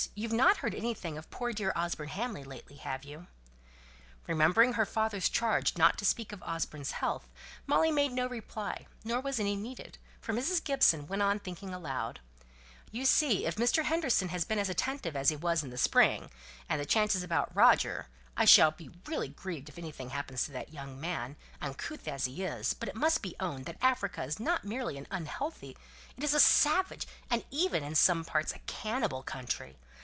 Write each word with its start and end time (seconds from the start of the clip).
You've 0.15 0.33
not 0.33 0.57
heard 0.57 0.73
anything 0.73 1.15
of 1.19 1.29
poor 1.29 1.53
dear 1.53 1.71
Osborne 1.75 2.09
Hamley 2.09 2.43
lately, 2.43 2.77
have 2.77 3.03
you?" 3.05 3.27
Remembering 4.25 4.73
her 4.73 4.85
father's 4.85 5.29
charge 5.29 5.77
not 5.77 5.95
to 5.99 6.05
speak 6.05 6.31
of 6.31 6.41
Osborne's 6.41 6.93
health, 6.93 7.29
Molly 7.67 7.91
made 7.91 8.11
no 8.11 8.27
reply, 8.27 8.87
nor 9.03 9.21
was 9.21 9.39
any 9.39 9.55
needed, 9.55 9.99
for 10.19 10.33
Mrs. 10.33 10.63
Gibson 10.63 11.05
went 11.05 11.21
on 11.21 11.37
thinking 11.39 11.71
aloud 11.71 12.19
"You 12.91 13.05
see, 13.05 13.45
if 13.45 13.55
Mr. 13.57 13.83
Henderson 13.83 14.29
has 14.29 14.43
been 14.43 14.57
as 14.57 14.69
attentive 14.69 15.15
as 15.15 15.29
he 15.29 15.35
was 15.35 15.61
in 15.61 15.69
the 15.69 15.77
spring 15.77 16.31
and 16.67 16.81
the 16.81 16.85
chances 16.87 17.21
about 17.21 17.55
Roger 17.55 18.07
I 18.35 18.45
shall 18.45 18.71
be 18.71 18.89
really 19.05 19.27
grieved 19.27 19.69
if 19.69 19.77
anything 19.77 20.09
happens 20.09 20.45
to 20.45 20.51
that 20.53 20.73
young 20.73 20.99
man, 20.99 21.35
uncouth 21.61 22.07
as 22.07 22.25
he 22.25 22.43
is, 22.43 22.73
but 22.73 22.89
it 22.89 22.95
must 22.95 23.21
be 23.21 23.35
owned 23.39 23.65
that 23.65 23.77
Africa 23.83 24.23
is 24.23 24.39
not 24.39 24.63
merely 24.65 24.97
an 24.97 25.05
unhealthy 25.11 25.77
it 26.17 26.23
is 26.23 26.33
a 26.33 26.39
savage 26.39 27.07
and 27.29 27.45
even 27.51 27.83
in 27.83 27.93
some 27.93 28.25
parts 28.25 28.51
a 28.51 28.59
cannibal 28.65 29.21
country. 29.21 29.77